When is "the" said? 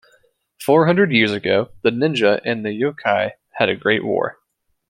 1.83-1.91, 2.65-2.69